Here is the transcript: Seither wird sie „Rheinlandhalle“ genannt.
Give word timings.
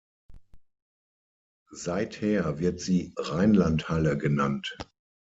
Seither 1.75 2.57
wird 2.57 2.79
sie 2.79 3.13
„Rheinlandhalle“ 3.19 4.17
genannt. 4.17 4.75